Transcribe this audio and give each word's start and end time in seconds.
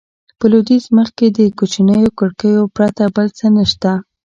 په 0.39 0.45
لوېدیځ 0.51 0.85
مخ 0.97 1.09
کې 1.17 1.27
د 1.37 1.39
کوچنیو 1.57 2.15
کړکیو 2.19 2.71
پرته 2.75 3.03
بل 3.15 3.27
څه 3.37 3.45
نه 3.55 3.63
شته. 3.71 3.91